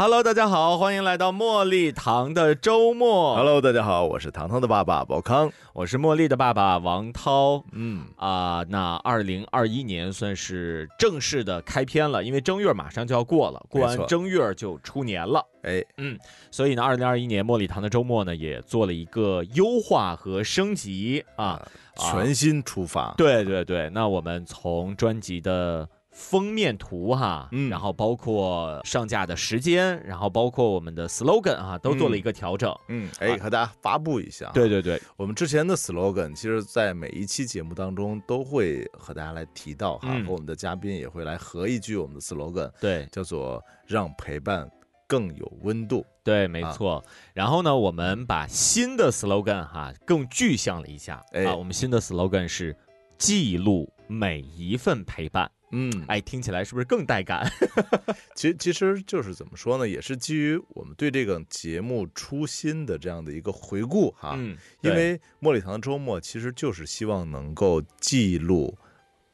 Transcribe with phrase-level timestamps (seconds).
[0.00, 3.36] Hello，大家好，欢迎来到茉莉糖的周末。
[3.36, 5.52] Hello，大家好，我是糖糖的爸爸宝康。
[5.74, 7.62] 我是茉莉的爸爸王涛。
[7.72, 15.46] 嗯，啊、那二零二一年算是正式的开篇了，因为正月马上就要过了，过完正月就出年了。
[15.64, 16.18] 哎，嗯
[16.50, 21.44] 所以呢，二零二一年茉莉糖的周末呢，也做了一个优化和升级啊。
[21.44, 23.12] 啊全新出发。
[23.18, 32.74] 对对对，那我们从专辑的封面图哈，嗯然后包括上架的时间，然后包括我们的 slogan 啊，都做了一个调整。
[32.88, 34.50] 嗯，哎，和大家发布一下。
[34.52, 44.68] 对，对对，我们之前的 slogan，其实，在每一期节目当中都会和大家来提到哈，嗯和我们的嘉宾也会来合一句我们的 slogan，对叫做“让陪伴
[45.06, 47.02] 更有温度对，没错。
[47.32, 52.76] 然后呢，我们把新的 slogan 哈更具象了一下、哎啊，我们新的 slogan 是
[53.16, 55.48] 记录每一份陪伴。”。
[55.72, 57.50] 嗯，哎，听起来是不是更带感？
[58.34, 64.34] 其实其实就是怎么说呢，也是基于我们对这个节目初心的这样的一个回顾哈。
[64.36, 68.76] 嗯，因为茉莉糖的周末其实就是希望能够记录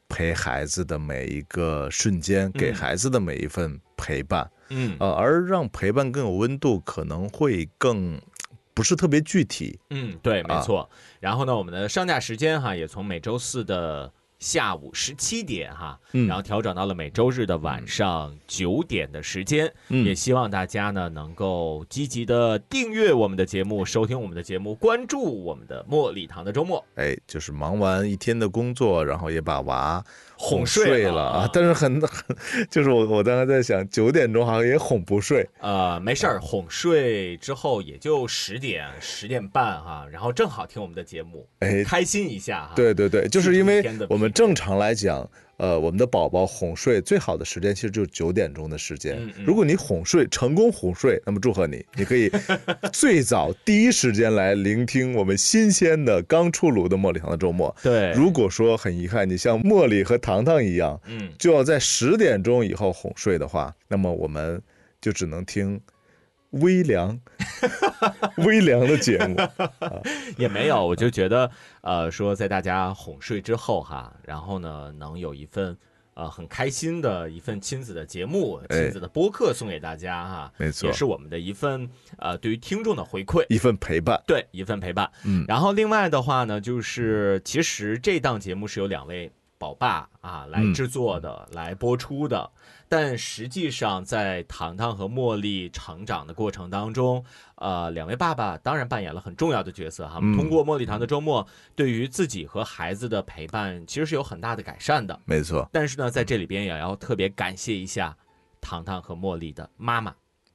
[0.07, 8.21] 陪孩子的每一个瞬间，给孩子的每一份陪伴，嗯呃，而让陪伴更有温度，可能会更
[8.73, 9.79] 不是特别具体。
[9.89, 10.89] 嗯，对，没啊错。
[11.19, 19.73] 然后呢，我们的上架时间哈也从每周四的下午十七点哈，嗯然后调整到了每周日的晚上九点的时间。
[19.89, 26.83] 嗯也希望大家呢能够积极的订阅我们的节目，收听我们的节目，关注我们的茉莉堂的周末。
[26.95, 30.03] 哎，就是忙完一天的工作，然后也把娃
[30.37, 31.49] 哄睡睡了啊。
[31.51, 32.37] 但是很很，
[32.69, 35.47] 就是我我当时在想，九点钟好像也哄不睡。
[35.59, 42.73] 呃，没事儿，哄睡之后也就十点、十点半哈，然后正好听我们的节目，哎，开心一下哈。
[42.75, 49.19] 对对对，就是因为我们正常来讲，呃，我们的宝宝哄睡最好的时间其实就是九点钟的时间。
[49.43, 52.31] 如果你哄睡成功哄睡，那么祝贺你，你可以
[52.93, 57.75] 最早第一时间来聆听我们新鲜的刚出炉的茉莉糖的周末。
[57.81, 64.61] 对，如果说很遗憾，你像茉莉和糖糖一样，嗯，就要在十点钟以后哄睡的话，那么我们
[65.01, 65.81] 就只能听
[66.51, 67.19] 微凉
[68.45, 69.35] 微凉的节目。
[70.37, 71.49] 也没有，我就觉得，
[71.81, 75.75] 呃，说在大家哄睡之后哈，然后呢，能有一份
[76.13, 83.45] 呃很开心的一份亲子的节目、哎亲子的播客送给大家哈，没错也是我们的一份呃对于听众的回馈。
[83.49, 85.09] 一份陪伴，对，一份陪伴。
[85.23, 92.49] 嗯然后另外的话呢，就是其实这档节目是有两位宝爸啊来嗯制作的、来播出的，
[92.87, 97.23] 但实际上在糖糖和茉莉成长的过程当中，
[97.55, 100.19] 呃，两位爸爸当然扮演了很重要的角色哈。
[100.21, 105.19] 嗯通过茉莉糖的周末，对于自己和孩子的陪伴，其实是有很大的改善的。
[105.25, 108.15] 没错但是呢，在这里边也要特别感谢一下
[108.61, 110.13] 糖糖和茉莉的妈妈，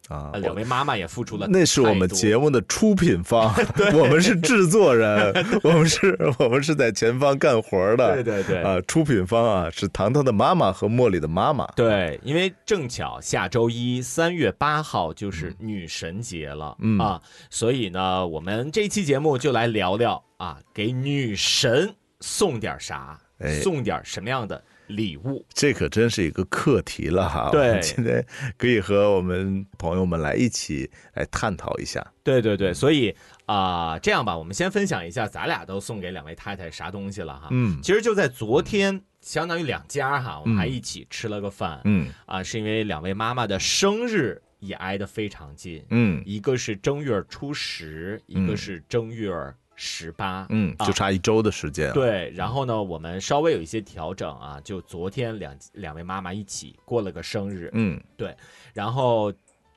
[0.09, 3.55] 啊呃，两位妈妈也付出了那是我们节目的出品方，
[3.95, 5.33] 我们是制作人，
[5.63, 8.15] 我们是我们是在前方干活的。
[8.15, 11.65] 对对对啊，出品方啊是糖糖的妈妈和茉莉的妈妈。
[11.77, 24.63] 对，因为正巧下周一三月八号就是女神节了、嗯啊，所以呢，我们这期节目就来聊聊啊，给女神送点啥，哎送点什么样的
[24.93, 25.45] 礼物。
[25.53, 27.51] 这可真是一个课题了哈。
[27.51, 28.25] 对我们今天
[28.57, 32.07] 可以和我们朋友们来一起来探讨一下。
[32.23, 33.15] 对对对，所以
[33.47, 37.49] 啊、这样吧，我们先分享一下咱俩都送给两位太太啥东西了哈。
[37.51, 41.81] 嗯其实就在昨天，相当于两家哈，我们还嗯一起吃了个饭。
[41.85, 45.85] 嗯啊，是因为两位妈妈的生日也挨得非常近。
[45.91, 49.35] 嗯一个是正月初十，一个嗯是正月
[49.85, 50.47] 十八。
[50.51, 51.93] 嗯，啊就差一周的时间啊。
[51.93, 58.37] 对，然后呢，我们稍微有一些调整啊，就昨天两两位妈妈一起过了个生日，嗯对
[58.73, 59.33] 然后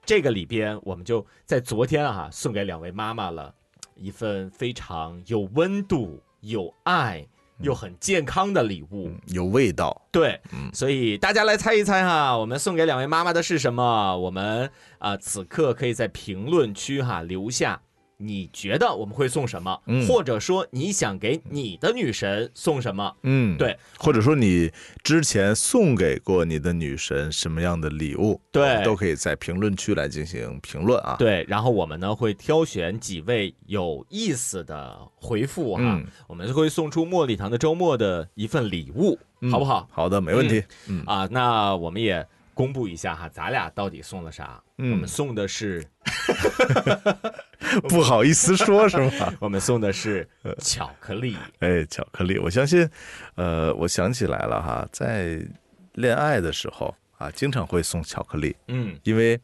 [0.05, 3.51] 这个里边我们就在昨天啊送给两位妈妈了
[3.95, 7.25] 一份非常有温度、有爱
[7.61, 9.07] 又很健康的礼物。
[9.07, 9.99] 嗯，有味道。
[10.11, 14.15] 对，嗯所以大家来猜一猜哈，我们送给两位妈妈的是什么？
[14.17, 14.69] 我们
[14.99, 17.81] 啊、此刻可以在评论区哈留下
[18.25, 20.05] 你觉得我们会送什么，嗯。
[20.07, 23.15] 或者说你想给你的女神送什么。
[23.23, 24.71] 嗯，对，或者说你
[25.03, 28.83] 之前送给过你的女神什么样的礼物，对。
[28.83, 31.15] 都可以在评论区来进行评论啊。
[31.17, 36.05] 对，然后我们呢会挑选几位有意思的回复哈，嗯。
[36.27, 39.87] 我们会送出茉莉堂的周末的一份礼物，嗯好不好？
[39.91, 40.63] 好的，没问题。
[40.87, 41.03] 嗯。
[41.05, 44.59] 啊，那我们也公布一下哈，咱俩到底送了啥？
[44.79, 45.85] 嗯我们送的是，
[47.89, 49.33] 不好意思说，是吗？
[49.39, 50.27] 我们送的是
[50.59, 51.37] 巧克力。
[51.59, 52.89] 哎，巧克力，我相信，
[53.35, 55.39] 呃，我想起来了哈，在
[55.93, 59.39] 恋爱的时候啊，经常会送巧克力，嗯，因为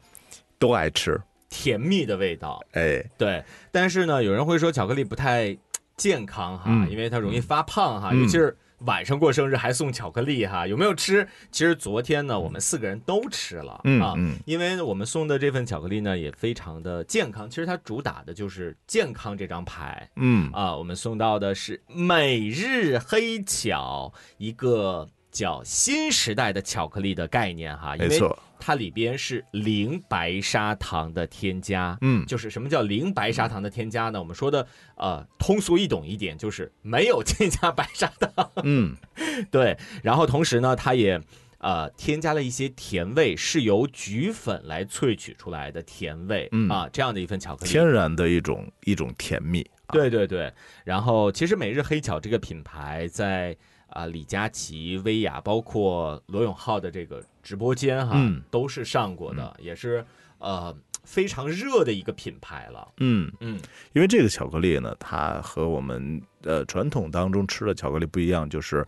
[0.58, 1.20] 都爱吃。
[1.48, 2.58] 甜蜜的味道。
[2.72, 5.54] 哎，对，但是呢，有人会说巧克力不太
[5.98, 8.56] 健康哈，嗯因为它容易发胖哈，嗯尤其是
[8.86, 11.26] 晚上过生日还送巧克力哈，有没有吃？
[11.50, 14.14] 其实昨天呢，我们四个人都吃了、啊。
[14.44, 17.48] 因为我们送的这份巧克力呢，也非常的健康。
[17.48, 20.76] 其实它主打的就是健康这张牌嗯啊。
[20.76, 31.98] 我们送到的是每日黑巧，一个叫新时代的巧克力的概念哈，因为没错，它里边是零白砂糖的添加。
[32.02, 34.20] 嗯就是什么叫零白砂糖的添加呢？
[34.20, 38.50] 我们说的呃通俗易懂一点，就是没有添加白砂糖。
[38.62, 38.94] 嗯
[39.50, 41.20] 对，然后同时呢，它也
[41.58, 47.70] 呃添加了一些甜味，是由菊粉来萃取出来的甜味、嗯啊，这样的一份巧克力。
[47.70, 49.62] 天然的一种一种甜蜜。
[49.86, 50.52] 啊，对对对，
[50.84, 53.56] 然后其实每日黑巧这个品牌在
[53.92, 60.04] 啊、李佳琦、薇娅，包括罗永浩的这个直播间哈，嗯都是上过的，也是
[60.38, 60.74] 呃
[61.04, 62.88] 非常热的一个品牌了。
[62.98, 63.60] 嗯，嗯
[63.92, 68.86] 因为这个巧克力呢，它和我们呃传统当中吃的巧克力不一样，就是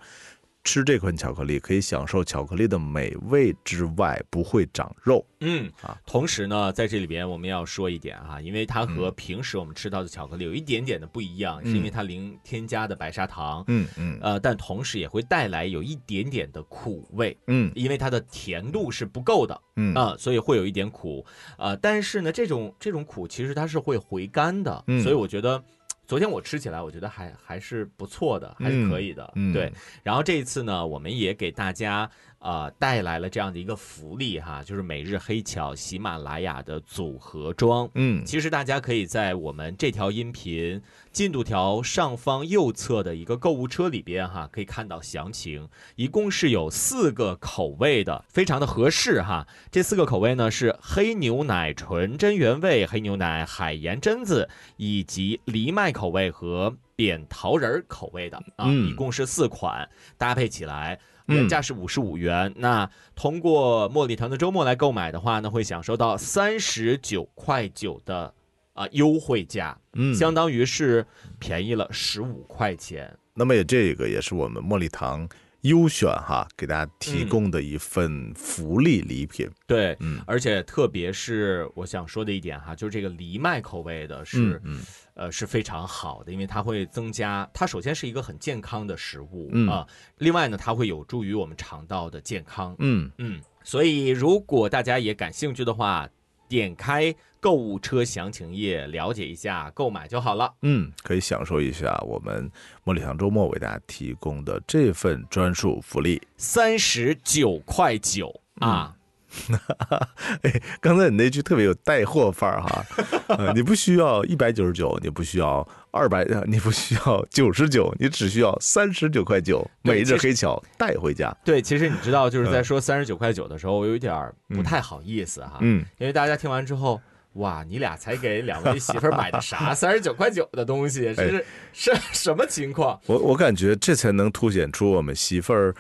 [0.64, 5.24] 吃这款巧克力可以享受巧克力的美味之外，不会长肉。
[5.40, 14.18] 嗯啊，同时呢，在这里边我们要说一点啊，因为它和平时我们吃到的巧克力有一点点的不一样，是因为它零添加的白砂糖，嗯嗯。
[14.22, 17.70] 呃，但同时也会带来有一点点的苦味，嗯。
[17.74, 19.94] 因为它的甜度是不够的嗯。
[19.94, 21.24] 啊、所以会有一点苦，
[21.58, 25.02] 呃，但是呢，这种这种苦其实它是会回甘的，嗯。
[25.02, 25.62] 所以我觉得。
[26.06, 29.32] 昨天我吃起来，我觉得还还是不错的，还是可以的。
[29.36, 29.72] 嗯对，
[30.02, 32.10] 然后这一次呢，我们也给大家
[32.44, 37.88] 呃带来了这样的一个福利哈，就是每日黑巧喜马拉雅的组合装。
[37.94, 40.80] 嗯其实大家可以在我们这条音频
[41.10, 45.66] 进度条上方右侧的一个购物车里边哈，可以看到详情。
[45.96, 49.48] 一共是有四个口味的，非常的合适哈。
[49.70, 59.88] 这四个口味呢是黑牛奶纯真原味、黑牛奶海盐榛子以及藜麦口味和扁桃仁儿口味的啊，嗯一共是四款，
[60.18, 60.94] 搭配起来。
[60.94, 68.32] 嗯原价是五十五元，那通过茉莉堂的周末来购买的话呢，会享受到三十九块九的
[68.74, 71.06] 啊、优惠价，嗯，相当于是
[71.38, 73.16] 便宜了十五块钱。
[73.32, 75.28] 那么也这个也是我们茉莉堂
[75.64, 77.28] 优选哈，给大家提嗯。
[77.28, 79.50] 供的一份福利礼品。
[79.66, 80.20] 对，嗯。
[80.26, 84.80] 而且特别是我想说的一点哈，就是这个藜麦口味的是，嗯嗯。
[85.14, 89.68] 呃是非常好的，因为它会增加，它首先是一个很健康的食物嗯。
[89.68, 89.86] 啊，
[90.18, 92.74] 另外呢，它会有助于我们肠道的健康。
[92.78, 93.10] 嗯。
[93.18, 96.08] 嗯，所以如果大家也感兴趣的话，
[96.48, 100.52] 点开购物车详情页了解一下，购买就好了。
[100.62, 102.50] 嗯，可以享受一下我们
[102.84, 106.20] 茉莉堂周末为大家提供的这份专属福利。
[106.36, 108.93] 三十九块九啊，
[110.42, 112.84] 哎，刚才你那句特别有带货范儿哈，
[113.38, 121.34] 呃你不需要一百九十九，你不需要二百，你不需要九十九，你只需要三十九块九，每日黑巧带回家。
[121.44, 127.00] 对，其实你知道，就是在说三十九块九的时候，我有一点儿不嗯太好意思哈，嗯，因为大家听完之后。
[127.38, 129.74] 哇，你俩才给两位媳妇儿买的啥？
[129.74, 132.96] 三十九块九的东西，这是是什么情况？
[133.06, 135.74] 我我感觉这才能凸显出我们媳妇儿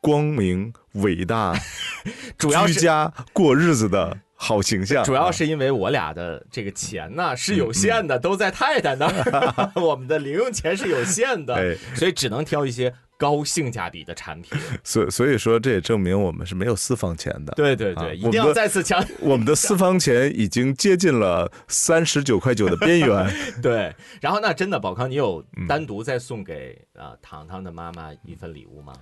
[0.00, 1.54] 光明伟大、
[2.38, 5.04] 主要是居家过日子的好形象。
[5.04, 14.58] 主要是因为我俩的这个钱呢是有限的，都在太太那儿， 我们的零用钱是有限的，哎所以只能挑一些高性价比的产品。
[14.82, 17.52] 所所以说，这也证明我们是没有私房钱的。
[17.54, 23.30] 对对对，啊一定要再次强调我们的私房钱已经接近了三十九块九的边缘。
[23.60, 23.94] 对。
[24.22, 28.94] 然后那真的，宝康，你有嗯单独再送给呃糖糖的妈妈一份礼物吗？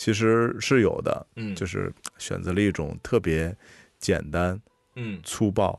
[0.00, 3.54] 其实是有的，嗯，就是选择了一种特别
[3.98, 4.58] 简单
[4.96, 5.78] 嗯，粗暴，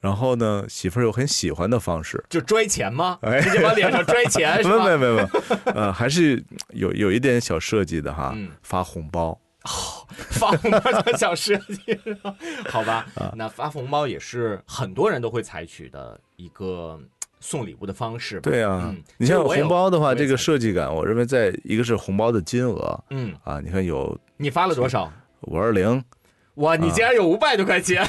[0.00, 2.24] 然后呢，媳妇儿又很喜欢的方式。
[2.30, 3.18] 就拽钱吗？
[3.20, 4.84] 哎直接往脸上拽钱 是没吧？
[4.84, 5.28] 没没没，
[5.74, 9.38] 呃，还是有有一点小设计的哈，嗯发红包。
[10.30, 11.98] 发红包的小设计，
[12.70, 16.98] 好吧，啊那发红包也是很多人都会采取的一个
[17.44, 18.50] 送礼物的方式吧。
[18.50, 25.12] 对啊嗯，你像红包的话，这个设计感，我认为在一个是红包的金额嗯，啊，你看有你发了多少？
[25.42, 26.02] 五二零，
[26.54, 28.02] 哇，你竟然有五百多块钱！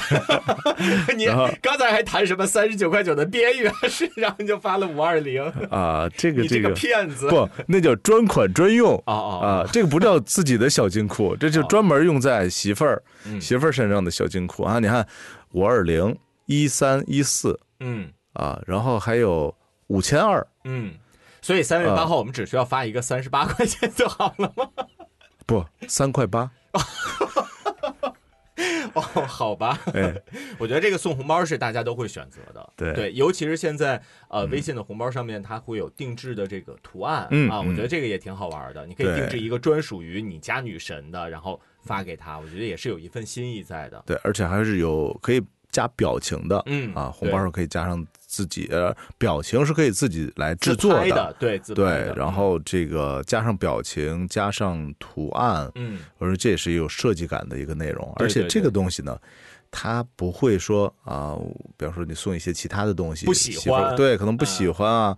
[1.18, 1.26] 你
[1.60, 7.28] 刚才还谈什么三十九块九的边缘是，然后你就发了五二零，啊，这个你这个骗子！
[7.28, 14.78] 不，那叫专款专用啊，这个不叫自己的小金库，这就专门用在媳妇儿嗯媳妇儿身上的小金库啊。
[14.78, 15.06] 你看
[15.52, 16.16] 五二零
[16.46, 19.54] 一三一四嗯啊，然后还有
[19.88, 20.94] 五千二，嗯，
[21.42, 24.68] 所以三月八号我们只需要发一个三十八块钱就好了吗？
[25.46, 26.50] 不三块八，
[28.94, 30.14] 哦，好吧，哎，
[30.58, 44.02] 我觉得这个送红包是大家都会选择的，对尤其是现在呃微信的红包上面它会有定制的这个图案、啊，嗯啊我觉得这个也挺好玩的，你可以定制一个专属于你家女神的，然后发给她，我觉得也是有一份心意在的。
[44.06, 45.40] 对，而且还是有可以
[45.70, 48.04] 加表情的，嗯啊，红包上可以加上
[48.36, 59.18] 自己呃表情是可以自己来制作的，对，对，然后这个加上表情，加上图案，嗯我说这也是有设计感的一个内容，而且这个东西呢，
[59.70, 61.34] 他不会说啊，
[61.78, 65.16] 比方说你送一些其他的东西，不喜欢对，可能不喜欢啊，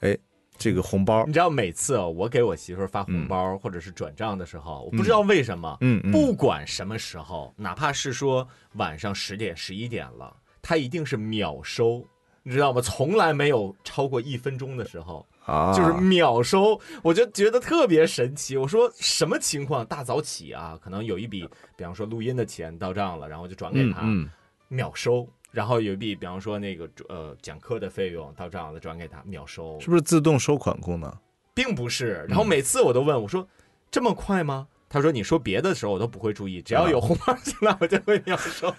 [0.00, 0.16] 哎，
[0.56, 12.02] 这个红包你，知道每次哦我给我媳妇儿发红包、或者是转账的时候，我不知道为什么，嗯嗯，不管什么时候，哪怕是说晚上十点、十一点了，她一定是秒收，
[12.46, 12.80] 你知道吗？
[12.80, 18.56] 从来没有超过一分钟的时候，啊，就是秒收，我就觉得特别神奇。
[18.56, 19.84] 我说什么情况？
[19.86, 24.30] 大早起啊，可能有一笔，比方说录音的钱到账了，然后就转给他，嗯嗯，
[24.68, 25.26] 秒收。
[25.50, 31.10] 然后有一笔，比方说那个呃讲课的费用到账了，转给他秒收，是不是自动收款功能？
[31.54, 32.26] 并不是。
[32.28, 33.48] 然后每次我都问我说
[33.90, 38.72] ：“这么快吗？”他说：“你说别的时候我都不会注意，只要有红包进来 我就会秒收。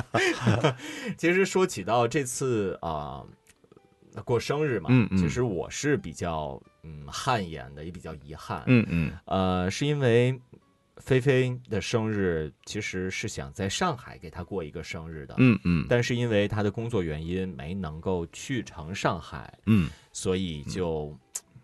[1.18, 3.22] ”其实说起到这次啊、
[4.24, 8.62] 过生日嘛，嗯嗯其实我是比较嗯汗颜的，也比较遗憾。
[8.66, 10.40] 嗯嗯呃，是因为
[10.96, 21.14] 菲菲的生日其实是想在上海给她过一个生日的，嗯嗯但是因为她的工作原因没能够去成上海，嗯所以就。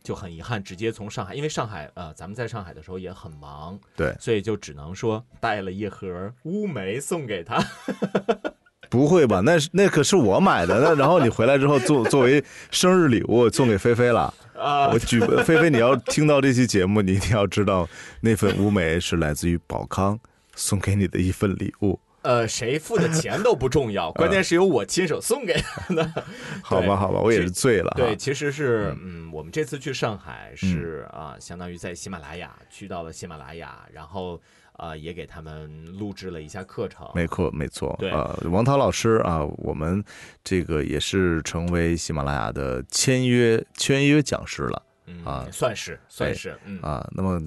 [0.07, 7.61] 就很遗憾，直接从上海，因为上海呃，咱们在上海的时候也很忙，对，所以就只能说带了一盒乌梅送给他。
[8.89, 9.43] 不会吧？
[9.45, 14.33] 那是那可是我买的，那然后你回来之后作作为生日礼物送给菲菲了。
[14.57, 17.89] 啊我举菲菲，你要听到这期节目，你一定要知道
[18.21, 20.17] 那份乌梅是来自于宝康
[20.55, 26.25] 送给你的一份礼物，呃，谁付的钱都不重要， 关键是由我亲手送给他的。
[26.61, 26.97] 好吧？
[26.97, 27.93] 好吧，我也是醉了。
[27.97, 34.41] 对，其实是嗯，我们这次去上海是啊、相当于在喜马拉雅去到了喜马拉雅，然后
[34.73, 37.09] 啊、也给他们录制了一下课程。
[37.15, 37.95] 没错，没错。
[37.99, 40.05] 对呃，王涛老师啊，我们
[40.43, 46.81] 这个也是成为喜马拉雅的签约签约讲师了嗯啊算是算是嗯。
[46.83, 47.09] 啊。
[47.13, 47.41] 那么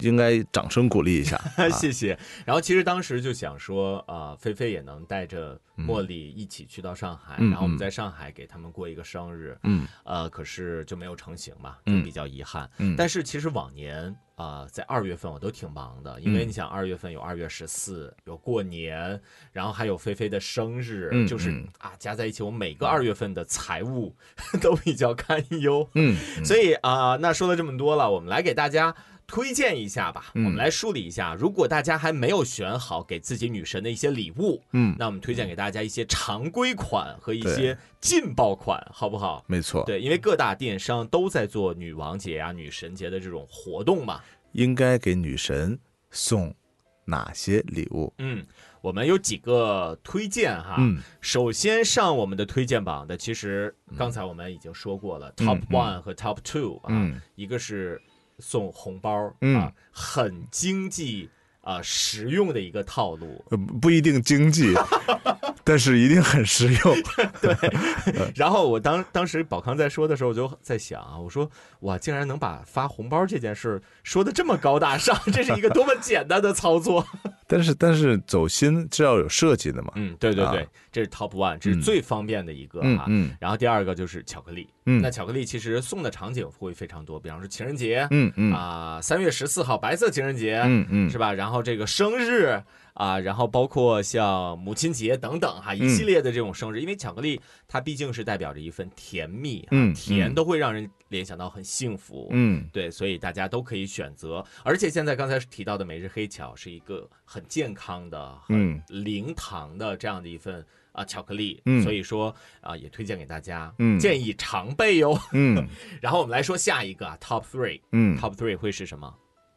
[0.00, 1.36] 应该掌声鼓励一下。
[1.56, 2.18] 啊谢谢。
[2.44, 12.68] 然后其实当时就想说，啊，菲菲也能带着茉莉一起去到上海，嗯然后我们嗯在上海给他们过一个生日，嗯呃，可是就没有成型嘛，就嗯比较遗憾。
[12.78, 19.20] 嗯但是其实往年啊、在二月份我都挺忙的，因为嗯你想二月份有二月十四，有过年，
[19.52, 24.12] 然后还有菲菲的生日，嗯就是嗯啊加在一起，我每个二月份的财务
[24.60, 25.88] 都比较堪忧。
[25.94, 28.92] 嗯，所以啊、那说了这么多了，我们来给大家
[29.26, 30.30] 推荐一下吧。
[30.34, 39.44] 嗯我们来梳理一下，如果大家还没有选好给自己女神的一些礼物，嗯，那我们推荐给大家一些常规款和一些劲爆款，好不好？
[39.46, 39.84] 没错。
[39.84, 44.20] 对，因为各大电商都在做女王节啊、女神节的这种活动嘛。
[44.52, 45.76] 应该给女神
[46.10, 46.54] 送
[47.04, 48.12] 哪些礼物？
[48.18, 48.46] 嗯，
[48.80, 50.76] 我们有几个推荐哈。
[50.78, 58.00] 嗯首先上我们的推荐榜的，其实刚才我们已经说过了、t o p 嗯 one 和 Top two 啊，嗯一个是
[58.38, 61.28] 送红包、嗯啊，很经济
[61.60, 63.44] 啊、实用的一个套路。
[63.50, 64.74] 呃不一定经济，
[65.64, 66.96] 但是一定很实用。
[67.40, 67.56] 对
[68.36, 77.06] 然后我当当时宝康在说的时候，我就在想啊，我说哇，竟然能把发红包这件事说的这么高大上， 这是一个多么简单的操作。
[77.46, 79.92] 但是但是走心是要有设计的嘛。
[79.96, 83.04] 嗯，对对对，啊这是 top one，这是嗯最方便的一个哈。
[83.06, 91.32] 嗯嗯然后第二个就是巧克力，嗯那巧克力其实送的场景会非常多，比方说情人节，嗯嗯啊，三月十四号白色情人节，嗯嗯是吧？
[91.32, 92.62] 然后这个生日
[92.94, 95.88] 啊，然后包括像母亲节等等哈，一嗯。
[95.88, 100.34] 系列的这种生日，因为巧克力它毕竟是代表着一份甜蜜，啊嗯甜嗯。
[100.34, 102.68] 都会让人联想到很幸福，嗯。
[102.72, 104.44] 对，所以大家都可以选择。
[104.62, 108.82] 而且现在刚才提到的每日黑巧是一个很健康的、很嗯。
[108.88, 111.82] 零糖的这样的一份啊巧克力，嗯。
[111.82, 113.98] 所以说啊也推荐给大家，嗯。
[113.98, 115.18] 建议常备哟。
[115.32, 115.66] 嗯。
[116.00, 119.12] 然后我们来说下一个啊，Top Three，Top 嗯，Three 会是什么？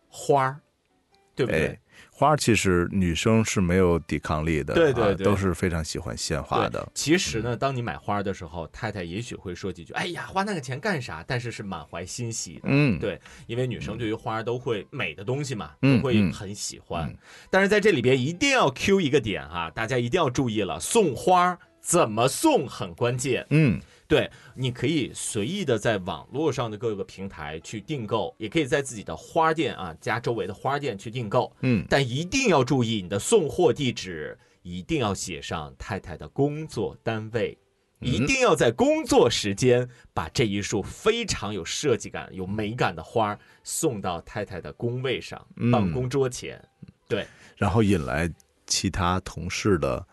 [0.10, 0.60] 花儿，
[1.36, 1.68] 对不对？
[1.68, 1.80] 哎，
[2.20, 6.92] 花其实女生是没有抵抗力的，啊对对对都是非常喜欢鲜花的。
[6.96, 12.62] 其实呢，当你买花的时候，太太也许会说几句：“哎呀，花那个钱干啥？”但是是满怀欣喜的。
[12.64, 17.16] 嗯，对，因为女生对于花都会美的东西嘛，嗯都会很喜欢。
[17.52, 23.46] 但是在这里边一定要 Q 一个点哈，大家一定要注意了，送花怎么送很关键。
[23.52, 31.54] 嗯对，你可以随意的在网络上的各个平台去订购，也可以在自己的花店啊家周围的花店去订购。
[31.62, 37.58] 嗯但一定要注意你的送货地址，一定要写上太太的工作单位，
[38.00, 46.64] 一定要在工作时间把这一束非常有设计感、有美感的花送到太太的工位上、嗯办公桌前。
[47.10, 47.26] 对，
[47.58, 48.32] 然后引来
[48.66, 50.06] 其他同事的，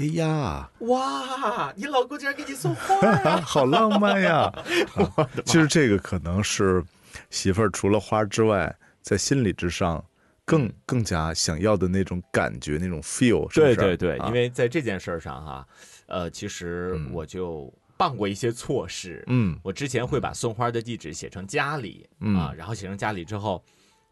[0.00, 3.36] 哎呀，哇，你老公竟然给你送花啊！
[3.44, 4.50] 好浪漫呀！
[4.96, 6.82] 啊其实这个可能是
[7.28, 10.02] 媳妇儿除了花之外，在心理之上
[10.46, 13.76] 更更加想要的那种感觉，那种 feel 是不是。
[13.76, 15.68] 对对对，啊因为在这件事儿上哈，
[16.06, 19.22] 呃，其实我就办过一些错事。
[19.26, 23.62] 嗯我之前会把送花的地址写成家里、嗯啊，然后写成家里之后，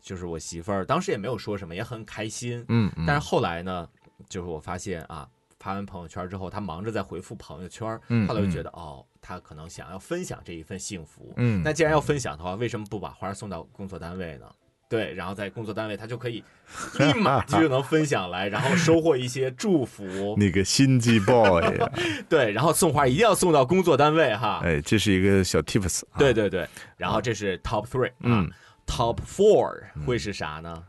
[0.02, 2.62] 就是我媳妇儿当时也没有说什么，也很开心。
[2.68, 3.88] 嗯嗯，但是后来呢，
[4.28, 5.26] 就是我发现啊，
[5.58, 11.32] 发完朋友圈之后，他忙着在回复朋友圈，嗯后来就觉得哦，他可能想要分享这一份幸福。
[11.36, 14.46] 嗯那既然要分享的话，为什么不把花送到工作单位呢？
[14.88, 16.42] 对，然后在工作单位，他就可以
[16.98, 20.34] 立马就能分享来，然后收获一些祝福。
[20.40, 21.62] 你个心机 boy！
[22.26, 24.60] 对，然后送花一定要送到工作单位哈。
[24.64, 26.16] 哎，这是一个小 tips 啊。
[26.18, 28.50] 对对对，然后这是 top three 啊、嗯
[28.86, 30.82] t o p four 会是啥呢？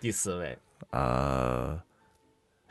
[0.00, 0.56] 第四位，
[0.92, 1.78] 呃，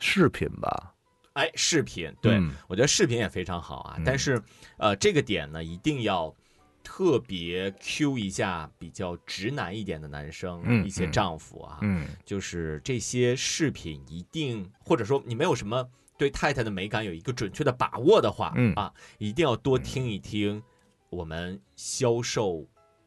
[0.00, 0.91] 饰品吧。
[1.34, 2.52] 哎，饰品，对、嗯。
[2.68, 4.42] 我觉得饰品也非常好啊，但是
[4.76, 6.34] 呃，这个点呢，一定要
[6.82, 12.06] 特别 Q 一下比较直男一点的男生，嗯一些丈夫啊，嗯。
[12.24, 20.62] 就是这些饰品一定，或者说你没有什么对太太的美感有一个准确的把握的话，嗯啊，一定要多听一听
[21.08, 22.66] 我们销售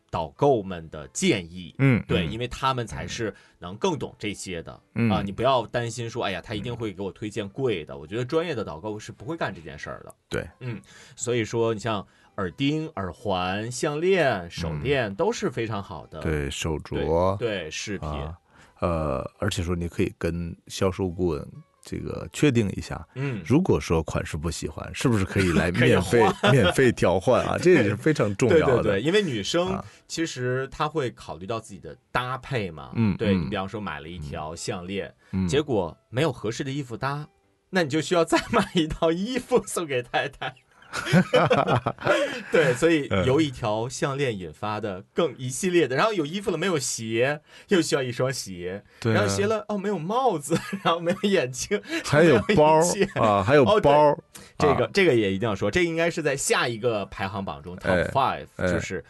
[0.10, 1.74] 导购们的建议。
[1.80, 5.22] 嗯，对，嗯因为他们才是能更懂这些的、嗯啊！
[5.22, 7.98] 你不要担心说，哎呀，他一定会给我推荐贵的。
[7.98, 10.16] 我觉得专业的导购是不会干这件事儿的。
[10.30, 10.82] 对，嗯，
[11.16, 12.06] 所以说你像
[12.38, 16.20] 耳钉、耳环、项链、手链都是非常好的。
[16.20, 18.38] 嗯对手镯对饰品，啊，
[18.80, 21.48] 呃，而且说你可以跟销售顾问
[21.86, 27.56] 这个确定一下，嗯，如果说款式不喜欢，是不是可以来 免费 免费调换啊？
[27.62, 28.82] 这也是非常重要的。
[28.82, 32.90] 对对对，因为女生啊其实她会考虑到自己的搭配嘛。
[32.96, 37.28] 嗯嗯对你比方说买了一条项链，嗯结果没有合适的衣服搭，
[37.70, 40.56] 那你就需要再买一套衣服送给太太。
[42.52, 43.26] 对，所以嗯。
[43.26, 49.16] 由一条项链引发的更一系列的，然后有衣服了没有鞋，又需要一双鞋，对啊。
[49.16, 52.80] 然后鞋了哦没有帽子， 然后没有眼镜， 还有包
[53.16, 54.18] 啊，还有包，
[54.58, 58.72] 这个、啊这个也一定要说，这应该是在下一个排行榜中 top 哎 five，、哎。
[58.72, 59.04] 就是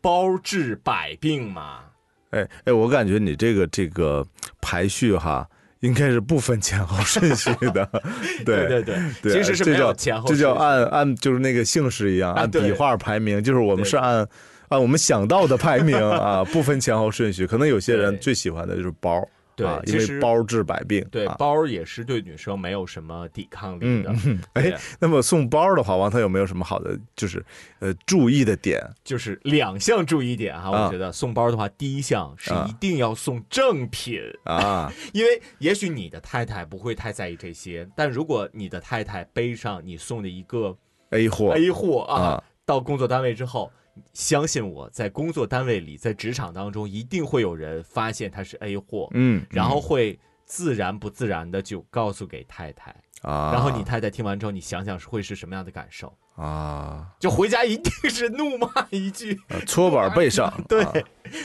[0.00, 1.84] 包治百病嘛。
[2.30, 4.26] 哎哎，我感觉你这个这个
[4.60, 5.48] 排序哈，
[5.82, 7.88] 应该是不分前后顺序的。
[8.44, 14.26] 对对对对，其实是没有前后这叫按按就是那个姓氏一样，按笔画排名，就是我们是按
[14.68, 17.46] 按我们想到的排名啊， 不分前后顺序。
[17.46, 19.22] 可能有些人最喜欢的就是包，
[19.54, 21.06] 对因为包治百病。
[21.10, 24.14] 对，啊包也是对女生没有什么抵抗力的。
[24.54, 27.44] 哎，那么送包的话，王涛有没有什么好的就是
[27.80, 28.80] 呃注意的点？
[29.04, 40.76] 就是两项注意点哈，啊我觉得送包的话，第一项是啊一定要送正品，啊， 因为也许你的太太不会太在意这些，但如果你的太太背上你送的一个
[41.10, 43.70] A 货 A 货啊，啊到工作单位之后，
[44.12, 52.90] 相信我在工作单位里，在职场当中，一定会有人发现他是 A 货，嗯，然后会自然不自然的就告诉给太太，
[53.22, 56.12] 啊，然后你太太听完之后，你想想是会是什么样的感受？
[56.36, 60.92] 啊，就回家一定是怒骂一句，呃搓板背上， 对，啊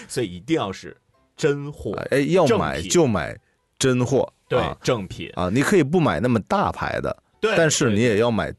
[0.08, 0.96] 所以一定要是
[1.36, 3.38] 真货，哎，要买就买
[3.78, 4.78] 真货，对，啊。
[4.82, 8.54] 正品，啊，你可以不买那么大牌的，对，但是你也要买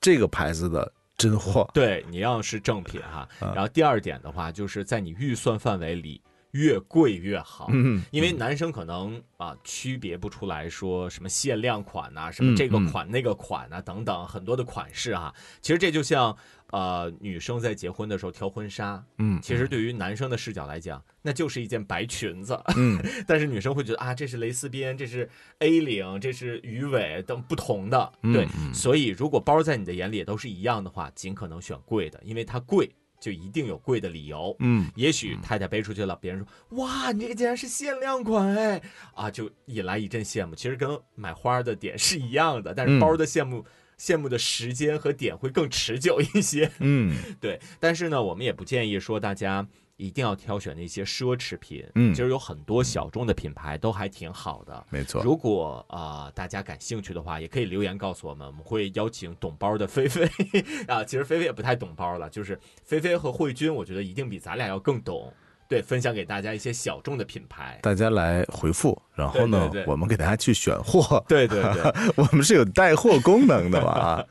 [0.00, 1.68] 这个牌子的真货。
[1.72, 3.28] 对，你要是正品哈。
[3.40, 6.20] 啊然后第二点的话，就是在你预算范围里
[6.54, 7.68] 越贵越好。
[7.72, 15.32] 嗯，因为男生可能啊区别不出来说什么限量款呐、什么这个款那个款呐、等等很多的款式啊。
[15.60, 16.36] 其实这就像
[16.70, 22.58] 呃女生在结婚的时候挑婚纱，嗯，其实对于男生的视角来讲，那就是一件白裙子。
[22.76, 28.12] 嗯， 但是女生会觉得啊，这是蕾丝边，这是 A 领，这是鱼尾等不同的。
[28.22, 32.90] 对，嗯所以如果包在你的眼里也都是一样的话，尽可能选贵的，因为它贵
[33.24, 34.54] 就一定有贵的理由。
[34.58, 38.82] 嗯，也许太太背出去了，别人说哇，你这个竟然是限量款哎，
[39.14, 40.54] 啊，就引来一阵羡慕。
[40.54, 43.64] 其实跟买花的点是一样的，但是嗯包的羡慕。
[43.96, 47.60] 羡慕的时间和点会更持久一些，嗯 对。
[47.78, 49.64] 但是呢，我们也不建议说大家
[49.96, 54.84] 一定要挑选那些奢侈品，嗯其实有很多小众的品牌都还挺好的。
[54.90, 55.22] 没错。
[55.22, 60.28] 如果啊、呃大家感兴趣的话，也可以留言告诉我们，我们会邀请懂包的菲菲
[60.88, 61.04] 啊。
[61.04, 65.32] 其实菲菲也不太懂包了，就是菲菲和慧君，我觉得一定比咱俩要更懂。
[65.66, 67.78] 对，分享给大家一些小众的品牌。
[67.82, 71.82] 大家来回复，然后呢，对对对我们给大家去选货， 对对对
[72.16, 74.24] 我们是有带货功能的嘛啊。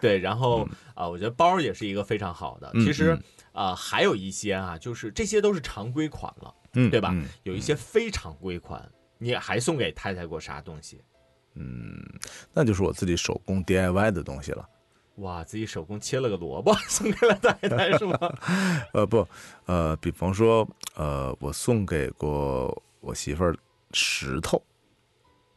[0.00, 2.70] 对，然后啊、我觉得包也是一个非常好的。
[2.74, 3.22] 嗯其实嗯
[3.58, 7.10] 啊、还有一些啊，就是这些都是常规款了，嗯，对吧？
[7.12, 11.00] 嗯有一些非常规款，你还送给太太过啥东西？
[11.54, 12.00] 嗯
[12.54, 14.68] 那就是我自己手工 DIY 的东西了。
[15.16, 18.16] 哇，自己手工切了个萝卜送给了太太是吗？
[18.94, 19.26] 呃，不，
[19.66, 23.56] 呃，比方说，呃，我送给过我媳妇儿
[23.92, 24.62] 石头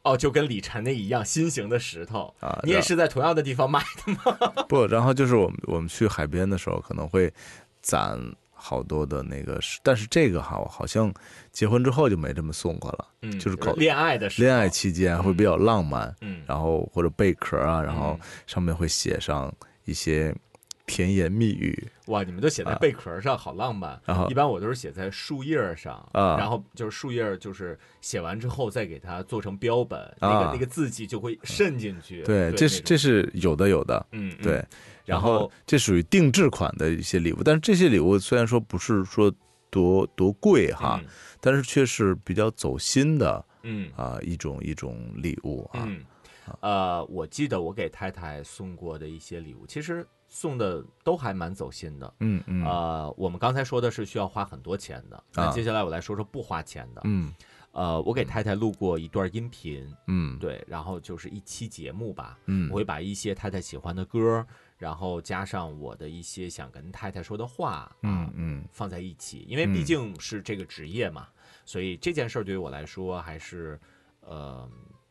[0.02, 4.36] 哦，就跟李晨那一样，新型的石头啊你也是在同样的地方买的吗
[4.68, 7.32] 不，然后就是我们我们去海边的时候，可能会
[7.82, 8.18] 攒
[8.52, 11.12] 好多的那个石，但是这个哈，我好像
[11.50, 13.08] 结婚之后就没这么送过了。
[13.22, 19.52] 嗯，就是搞恋爱的时候，恋爱期间会比较浪漫，嗯，然后或者贝壳啊，然后嗯上面会写上
[19.84, 20.32] 一些
[20.86, 24.00] 甜言蜜语，哇，你们都写在贝壳上，好浪漫。
[24.04, 32.22] 然后一般我都是写在树叶上，啊然后就是树叶，就是写完之后再给它做成标本，那个啊那个字迹就会渗进去。
[32.22, 34.52] 对，这是这是有的有的，嗯，嗯对。
[34.54, 34.66] 然
[35.04, 39.32] 然后后这属于定制款的一些礼物，但是这些礼物虽然说不是说
[39.70, 41.08] 多多贵哈，嗯。
[41.40, 43.90] 但是却是比较走心的嗯。
[43.96, 45.82] 啊一种一种礼物啊。
[45.86, 46.04] 嗯，
[46.60, 52.14] 呃，我记得我给太太送过的一些礼物，其实送的都还蛮走心的。
[52.20, 52.64] 嗯嗯。
[52.64, 57.00] 呃，我们刚才说的是需要花很多钱的，那啊接下来我来说说不花钱的。
[57.04, 57.32] 嗯。
[57.72, 60.38] 呃，我给太太录过一段音频，嗯。
[60.38, 62.68] 对，然后就是一期节目吧，嗯。
[62.70, 64.46] 我会把一些太太喜欢的歌，
[64.82, 71.28] 然后加上我的一些想跟太太说的话，嗯啊，嗯放在一起，因为毕嗯竟是这个职业嘛，
[71.64, 73.78] 所以这件事儿对于我来说还是
[74.22, 74.68] 呃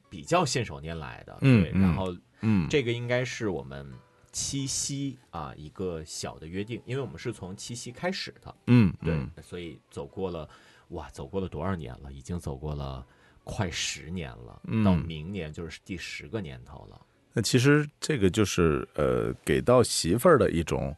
[0.10, 3.90] 比较信手拈来的，对，然后嗯，这个应该是我们
[4.34, 10.50] 七夕啊一个小的约定，因为我们是从七夕开始的，嗯对，嗯所以走过了，
[10.90, 12.12] 哇，走过了多少年了？
[12.12, 13.08] 已经走过了
[13.46, 17.06] 快十年了，嗯到明年就是第十个年头了。
[17.34, 20.96] 那其实这个就是呃给到媳妇儿的一种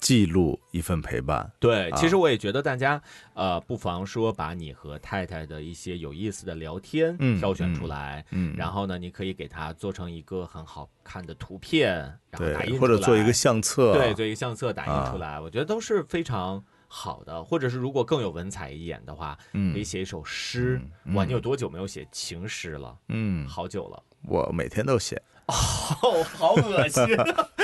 [0.00, 1.50] 记录，一份陪伴。
[1.60, 3.00] 对，啊其实我也觉得大家
[3.34, 11.96] 呃，不妨说把你和太太的一些有意思的聊天嗯挑选出来，嗯，然后呢，你可以给它做成一个很好看的图片，
[12.30, 17.44] 然后打印对，出或者做一个相册，对，做一个相册打印啊出来，我觉得都是非常好的。
[17.44, 20.80] 或者是如果更有文采一点的话，嗯可以写一首诗。
[21.04, 22.98] 嗯哇，你有多久没有写情诗了？
[23.08, 24.02] 嗯，好久了。
[24.22, 27.04] 我每天都写，哦，好恶心！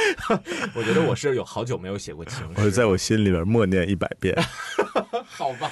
[0.75, 4.37] 我觉得我是有好久没有写过情诗，我在我心里边默念一百遍。
[5.27, 5.71] 好吧，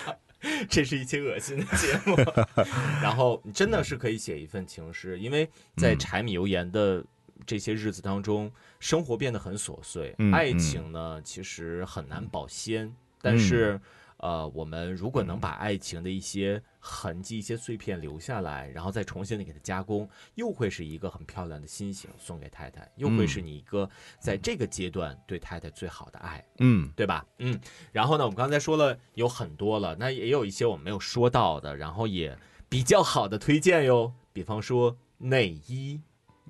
[0.69, 2.17] 这是一期恶心的节目。
[3.03, 7.05] 然后真的是可以写一份情诗，因为在嗯柴米油盐的
[7.45, 8.51] 这些日子当中，
[8.81, 13.81] 生活变得很琐碎，嗯爱情呢其实很难保鲜，但是。
[14.19, 26.45] 呃，我们如果能把爱情的一些痕迹、一些碎片留下来，然后再重新的给它加工，又会是一个很漂亮的心形送给太太，又会是你一个在这个阶段对太太最好的爱。
[26.59, 27.27] 嗯对吧？
[27.39, 27.59] 嗯，
[27.93, 36.01] 然后呢，我们刚才说了有很多了，那也有一些我们没有说到的，然后也比较好的推荐哟，比方说内衣，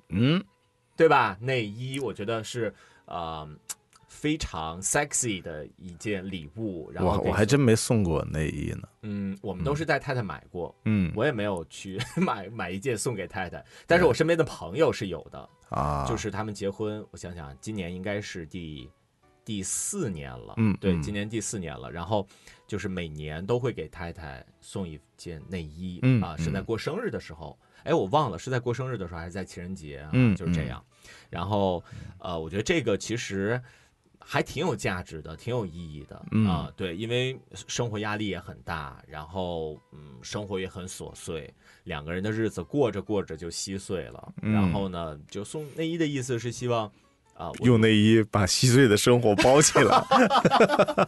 [0.09, 0.43] 嗯，
[0.95, 1.37] 对吧？
[1.41, 2.73] 内衣我觉得是
[3.05, 3.47] 呃
[4.15, 8.87] 非常 sexy 的一件礼物，然后给我还真没送过内衣呢。
[9.01, 18.89] 嗯，我们都是带太太买过，嗯我也没有去 买买一件送给太太，但是我身边的朋友是有的，啊，就是他们结婚，我想想，今年应该是第
[19.43, 21.91] 第四年了，嗯对，嗯今年第四年了。
[21.91, 22.25] 然后
[22.65, 30.83] 就是每年都会给太太送一件内衣，嗯啊，是在嗯过生日的时候，哎，我忘了是在过生日的时候还是在情人节啊，嗯就是这样。
[31.29, 31.83] 然后
[32.17, 33.61] 呃，我觉得这个其实。
[34.27, 36.71] 还挺有价值的，挺有意义的、嗯啊。
[36.75, 44.33] 对，因为生活压力也很大，然后嗯，生活也很琐碎，两个人的日子过着过着就稀碎了。
[44.41, 46.91] 嗯然后呢，就送内衣的意思是希望
[47.35, 50.03] 啊，我用内衣把稀碎的生活包起来。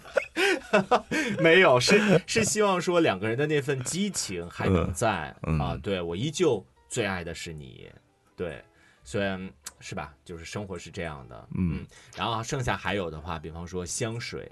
[1.42, 5.80] 没有，是是希望说两个人的那份激情还能在、嗯啊。
[5.82, 7.90] 对我依旧最爱的是你，
[8.36, 8.64] 对，
[9.04, 11.86] 虽然是吧，就是生活是这样的，嗯
[12.16, 14.50] 然后剩下还有的话，比方说香水。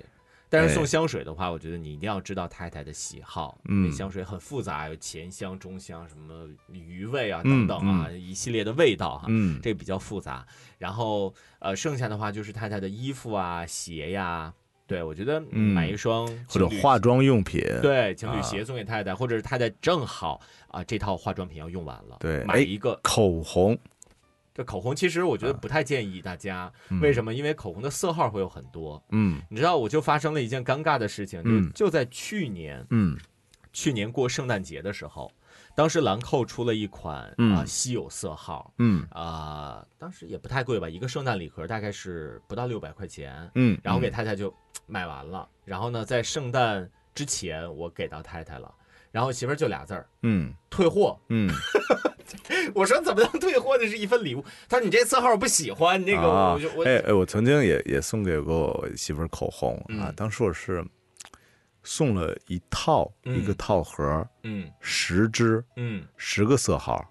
[0.47, 9.25] 但是哎送香水的话，我觉得你一定要知道太太的喜好，嗯香水很复杂，有前香、中香、什么余味啊嗯等等啊，一系列的味道哈。
[9.27, 10.45] 嗯，这个比较复杂。
[10.77, 14.53] 然后呃，剩下的话就是太太的衣服啊、鞋呀，
[14.85, 17.61] 对我觉得嗯买一双或者化妆用品。
[17.81, 22.97] 对情侣啊鞋送给太太，或者是太太正好啊这套化妆品要用完了，对哎买一个。
[23.01, 23.77] 口红，
[24.55, 27.33] 这口红其实我啊觉得不太建议大家，为什么？
[27.33, 29.03] 因为口红的色号会有很多。
[29.11, 29.41] 嗯。
[29.49, 31.71] 你知道，我就发生了一件尴尬的事情，就、嗯。
[31.73, 33.17] 就在去年，嗯。
[33.73, 35.29] 去年过圣诞节的时候，
[35.75, 39.05] 当时兰蔻出了一款啊、嗯稀有色号，嗯。
[39.11, 44.53] 啊、当时也不太贵吧，一个圣诞礼盒大概是不到六百块钱，嗯，然后给太太就
[44.87, 45.45] 买完了。
[45.65, 48.73] 然后呢，在圣诞之前我给到太太了，
[49.15, 51.17] 然后媳妇儿就俩字儿嗯退货。
[51.29, 51.49] 嗯
[52.75, 53.77] 我说怎么能退货？
[53.79, 54.43] 那是一份礼物。
[54.67, 60.83] 他说你这色号我不喜欢，那个啊我就我、哎哎，我曾经也也送给过我媳妇儿口红啊嗯，当时我是
[61.81, 67.01] 送了一套嗯一个套盒，嗯十支嗯十个色号，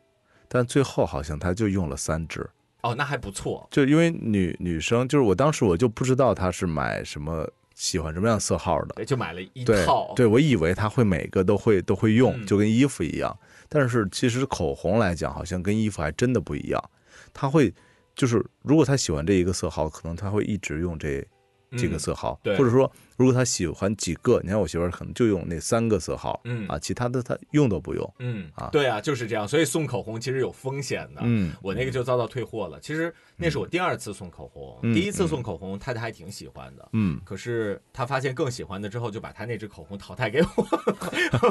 [0.46, 2.46] 但最后好像她就用了三支。
[2.82, 3.66] 哦，那还不错。
[3.70, 9.04] 就因为女女生，就是我当时我就不知道她是买什么，喜欢什么样色号的。
[9.04, 10.12] 就买了一对套。
[10.16, 13.36] 对，我以为他会每个都会都会用，嗯就跟衣服一样。
[13.68, 16.90] 但是其实口红来讲，好像跟衣服还真的不一样。
[17.32, 17.72] 他会
[18.14, 21.26] 就是，如果他喜欢这一个色号，可能他会一直用这
[21.72, 28.14] 这个嗯色号，对或者说如果他喜欢几个，你看我媳妇儿可能就用那三个色号，嗯啊，其他的她用都不用。
[28.18, 29.46] 嗯啊对啊，就是这样。
[29.46, 31.20] 所以送口红其实有风险的。
[31.24, 32.78] 嗯我那个就遭到退货了。
[32.80, 36.88] 其实那是我第二次送口红，嗯第一次送口红，太太还挺喜欢的。
[36.92, 40.48] 嗯可是她发现更喜欢的之后，就把她那支口红淘汰给我，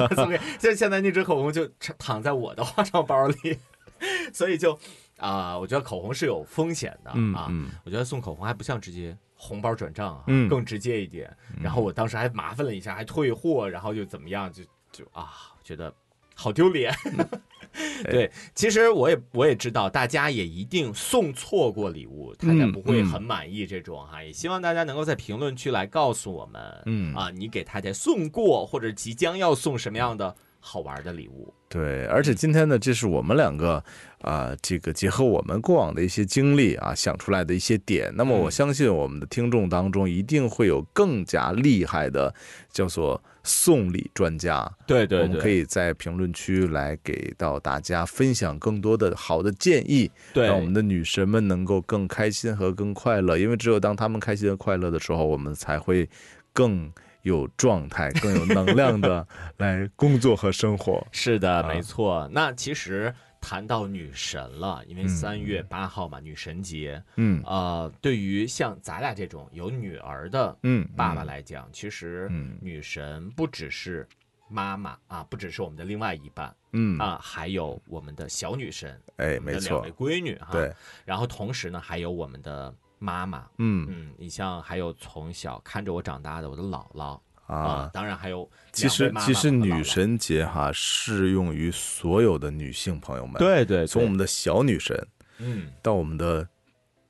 [0.00, 0.40] 我送给。
[0.58, 1.66] 现现在那支口红就
[1.98, 3.58] 躺在我的化妆包里，
[4.32, 4.78] 所以就
[5.16, 7.14] 啊、我觉得口红是有风险的啊。
[7.16, 10.48] 嗯嗯我觉得送口红还不像直接红包转账啊，嗯。
[10.48, 11.30] 更直接一点。
[11.62, 15.92] 然后我当时还麻烦了一下，还退货，然后就怎么样，就就啊，觉得
[16.34, 16.92] 好丢脸。
[18.04, 27.14] 对，其实我也我也知道，大家也一定送错过礼物，太太嗯不会嗯很满意这种哈，也希望大家能够在评论区来告诉我们，嗯。
[27.14, 30.34] 啊，你给太太送过或者即将要送什么样的
[30.66, 31.52] 好玩的礼物？
[31.68, 33.84] 对，而且今天呢，这是我们两个
[34.22, 38.10] 啊、这个结合我们过往的一些经历啊，想出来的一些点。
[38.16, 42.34] 那么我嗯相信我们的听众当中一定会有更加厉害的，
[42.72, 44.66] 叫做送礼专家。
[44.86, 53.36] 对对我们可以在评论区来给到大家分享更多的好的建议，对让我们的女神们能够更开心和更快乐。
[53.36, 56.08] 因为只有当她们开心和快乐的时候，我们才会
[56.54, 56.90] 更
[57.24, 59.26] 有状态、更有能量的
[59.58, 61.04] 来工作和生活。
[61.10, 61.68] 是的，啊。
[61.68, 62.28] 没错。
[62.32, 65.08] 那其实谈到女神了，因为嗯。
[65.08, 67.42] 三月八号嘛，女神节，嗯。
[67.44, 72.56] 呃，对于像咱俩这种有女儿的嗯，爸爸来讲，其实嗯。
[72.60, 74.06] 女神不只是
[74.48, 76.98] 妈妈啊，不只是我们的另外一半嗯。
[76.98, 79.86] 啊，还有我们的小女神，哎，没错。
[79.96, 80.48] 闺女哈。
[80.52, 80.70] 对，
[81.06, 82.74] 然后同时呢，还有我们的
[83.04, 83.86] 妈妈，嗯。
[83.90, 87.20] 嗯，你像还有从小看着我长大的我的姥姥。
[87.46, 94.96] 啊，当然还有其实其实女神节哈适用于所有的女性朋友们，，对对从我们的小女神
[95.36, 96.48] 嗯，到我们的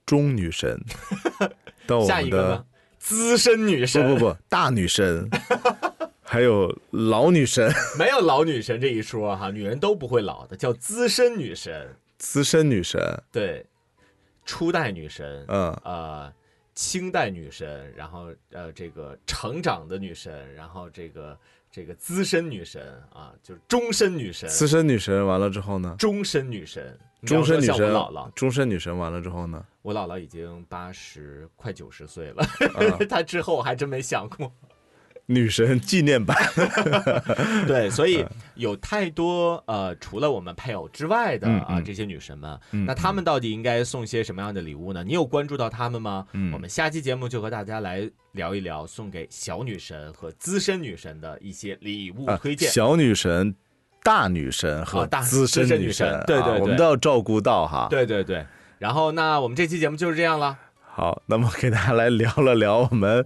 [0.05, 0.77] 中女神，
[1.87, 2.67] 到我们的下一个，
[2.99, 5.31] 资深女不神不不大女神，
[6.25, 13.65] 还有老女神、 没有老女神这一说哈，女人都不会老的，叫资深女神，资深女神，对，
[14.45, 15.73] 初代女神，嗯。
[15.85, 16.33] 呃，
[16.75, 21.39] 清代女神，然后呃，这个成长的女神，然后这个
[21.71, 32.43] 这个资深女神啊，就是终身女神，资深女神完了之后呢，终身女神，终身女神我姥姥，终身女神完了之后呢，我姥姥已经八十快九十岁了，
[32.75, 32.99] 啊。
[33.09, 34.53] 她之后我还真没想过。
[35.27, 36.37] 女神纪念版，
[37.67, 38.25] 对，所以
[38.57, 45.03] 有太多呃，除了我们配偶之外的啊这些女神们，嗯那她们到底应该送些什么样的礼物呢？
[45.03, 46.27] 你有关注到她们吗？
[46.33, 52.71] 嗯我们下期节目就和大家来聊一聊送给小女神和资深女神的一些礼物啊推荐。
[52.71, 53.55] 小女神、
[54.03, 57.87] 大女神和资深女神神，对对我们都要照顾到哈。
[57.89, 58.45] 对对对，
[58.79, 60.59] 然后那我们这期节目就是这样了。
[60.97, 63.25] 好，那么给大家来聊了聊我们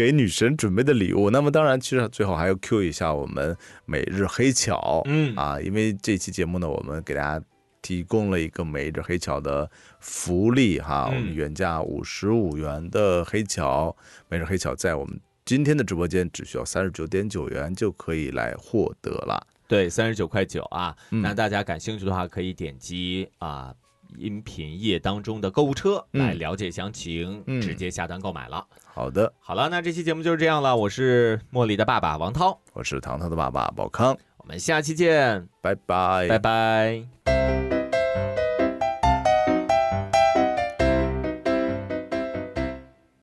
[0.00, 1.28] 给女神准备的礼物。
[1.28, 7.44] 那么当然，其实最后还要 Q 一下我们每日黑巧，嗯啊，因为这期节目呢，我们给大家
[7.82, 13.94] 提供了一个每日黑巧的福利哈，嗯我们原价五十五元的黑巧，
[14.30, 19.46] 每日黑巧在我们今天的直播间只需要三十九点九元就可以来获得了。
[19.68, 20.96] 对，三十九块九啊。
[21.10, 23.74] 嗯那大家感兴趣的话，可以点击啊
[24.18, 26.20] 音频页当中的购物车嗯。
[26.20, 27.60] 来了解详情，嗯。
[27.60, 28.66] 直接下单购买了。
[28.92, 30.76] 好的，好了，那这期节目就是这样了。
[30.76, 37.19] 我是茉莉的爸爸王涛，我是糖糖的爸爸宝康，我们下期见，拜拜，拜拜